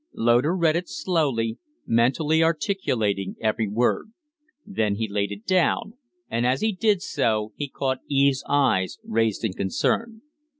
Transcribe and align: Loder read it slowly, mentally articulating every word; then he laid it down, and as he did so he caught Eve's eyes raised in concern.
Loder 0.15 0.57
read 0.57 0.75
it 0.75 0.89
slowly, 0.89 1.59
mentally 1.85 2.41
articulating 2.41 3.35
every 3.39 3.67
word; 3.67 4.11
then 4.65 4.95
he 4.95 5.07
laid 5.07 5.31
it 5.31 5.45
down, 5.45 5.93
and 6.27 6.43
as 6.43 6.61
he 6.61 6.71
did 6.71 7.03
so 7.03 7.53
he 7.55 7.67
caught 7.69 7.99
Eve's 8.09 8.43
eyes 8.49 8.97
raised 9.03 9.43
in 9.43 9.53
concern. 9.53 10.23